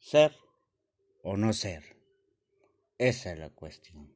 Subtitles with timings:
[0.00, 0.32] ¿Ser
[1.22, 1.96] o no ser?
[2.98, 4.14] Esa es la cuestión.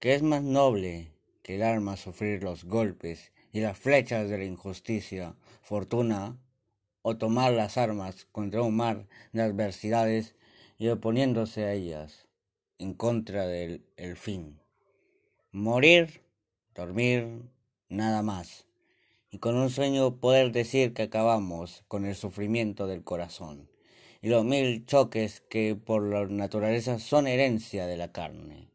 [0.00, 1.12] ¿Qué es más noble
[1.42, 6.36] que el arma sufrir los golpes y las flechas de la injusticia, fortuna,
[7.00, 10.34] o tomar las armas contra un mar de adversidades
[10.78, 12.28] y oponiéndose a ellas
[12.78, 14.60] en contra del el fin?
[15.52, 16.22] Morir,
[16.74, 17.50] dormir,
[17.88, 18.66] nada más
[19.30, 23.71] y con un sueño poder decir que acabamos con el sufrimiento del corazón
[24.22, 28.70] y los mil choques que por la naturaleza son herencia de la carne.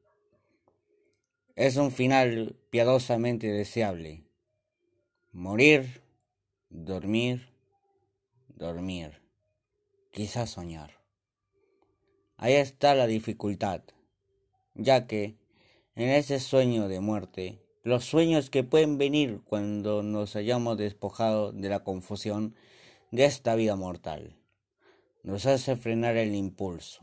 [1.55, 4.25] Es un final piadosamente deseable.
[5.31, 6.01] Morir,
[6.69, 7.47] dormir,
[8.49, 9.21] dormir,
[10.11, 10.99] quizás soñar.
[12.35, 13.81] Ahí está la dificultad,
[14.75, 15.37] ya que
[15.95, 21.69] en ese sueño de muerte los sueños que pueden venir cuando nos hayamos despojado de
[21.69, 22.53] la confusión
[23.11, 24.36] de esta vida mortal.
[25.27, 27.01] Nos hace frenar el impulso.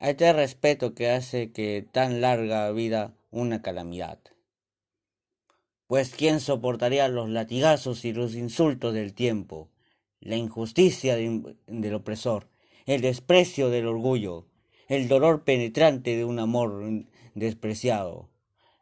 [0.00, 4.18] A este respeto que hace que tan larga vida una calamidad.
[5.86, 9.68] Pues quién soportaría los latigazos y los insultos del tiempo,
[10.18, 12.48] la injusticia del opresor,
[12.86, 14.48] el desprecio del orgullo,
[14.88, 17.04] el dolor penetrante de un amor
[17.36, 18.30] despreciado,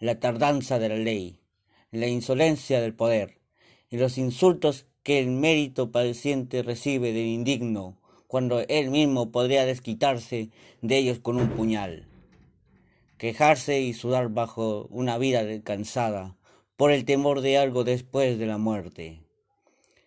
[0.00, 1.41] la tardanza de la ley,
[1.91, 3.36] la insolencia del poder
[3.91, 10.50] y los insultos que el mérito paciente recibe del indigno cuando él mismo podría desquitarse
[10.82, 12.08] de ellos con un puñal.
[13.16, 16.36] Quejarse y sudar bajo una vida cansada
[16.76, 19.20] por el temor de algo después de la muerte.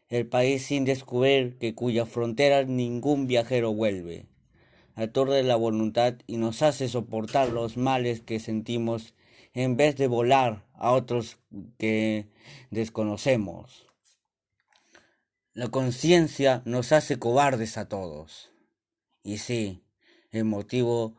[0.09, 4.25] El país sin descubrir que cuya frontera ningún viajero vuelve.
[4.95, 9.13] Aturde la voluntad y nos hace soportar los males que sentimos
[9.53, 11.37] en vez de volar a otros
[11.77, 12.27] que
[12.69, 13.88] desconocemos.
[15.53, 18.51] La conciencia nos hace cobardes a todos.
[19.23, 19.83] Y sí,
[20.29, 21.15] el motivo,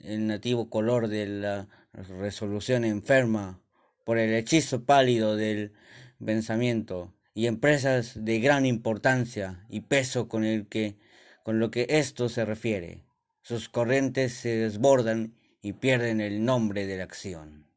[0.00, 3.62] el nativo color de la resolución enferma
[4.04, 5.74] por el hechizo pálido del
[6.22, 10.98] pensamiento y empresas de gran importancia y peso con el que
[11.44, 13.04] con lo que esto se refiere.
[13.42, 17.67] Sus corrientes se desbordan y pierden el nombre de la acción.